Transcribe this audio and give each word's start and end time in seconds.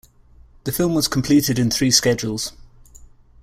The 0.63 0.71
film 0.71 0.95
was 0.95 1.07
completed 1.07 1.59
in 1.59 1.69
three 1.69 1.91
schedules. 1.91 2.53